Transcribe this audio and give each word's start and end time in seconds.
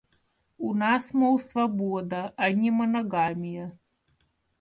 У 0.67 0.69
нас, 0.83 1.03
мол, 1.23 1.35
свобода, 1.47 2.21
а 2.47 2.49
не 2.61 2.71
моногамия. 2.79 3.67